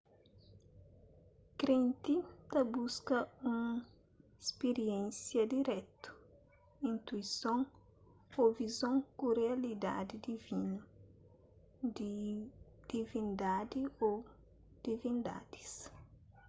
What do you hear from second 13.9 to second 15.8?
ô divindadis